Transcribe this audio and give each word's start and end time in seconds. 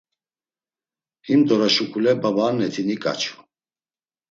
Himdora 1.25 1.67
şuǩule 1.75 2.13
babaanneti 2.21 2.81
niǩaçu. 2.87 3.35